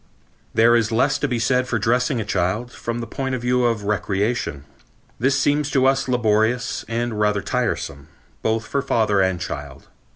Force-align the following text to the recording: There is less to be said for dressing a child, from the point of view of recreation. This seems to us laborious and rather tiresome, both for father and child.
There 0.55 0.75
is 0.75 0.91
less 0.91 1.19
to 1.19 1.27
be 1.27 1.37
said 1.37 1.67
for 1.67 1.77
dressing 1.77 2.19
a 2.19 2.25
child, 2.25 2.71
from 2.71 3.01
the 3.01 3.05
point 3.05 3.35
of 3.35 3.41
view 3.43 3.65
of 3.65 3.83
recreation. 3.83 4.63
This 5.19 5.39
seems 5.39 5.69
to 5.69 5.85
us 5.85 6.07
laborious 6.07 6.83
and 6.87 7.19
rather 7.19 7.43
tiresome, 7.43 8.07
both 8.41 8.65
for 8.65 8.81
father 8.81 9.21
and 9.21 9.39
child. 9.39 9.89